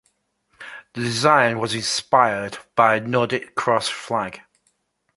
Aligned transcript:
The 0.95 1.01
design 1.01 1.59
was 1.59 1.75
inspired 1.75 2.57
by 2.73 2.97
the 2.97 3.07
Nordic 3.07 3.53
Cross 3.53 3.89
flag. 3.89 4.41